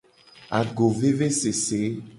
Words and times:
Agovevesese. 0.59 1.79